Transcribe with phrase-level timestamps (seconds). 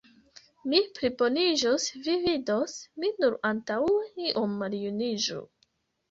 [0.71, 3.99] Mi pliboniĝos, vi vidos, mi nur antaŭe
[4.31, 5.43] iom maljuniĝu!